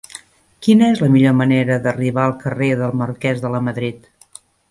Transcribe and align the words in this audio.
Quina 0.67 0.87
és 0.93 1.01
la 1.03 1.09
millor 1.15 1.35
manera 1.41 1.77
d'arribar 1.83 2.25
al 2.29 2.35
carrer 2.45 2.71
del 2.81 2.97
Marquès 3.05 3.45
de 3.47 3.55
Lamadrid? 3.57 4.09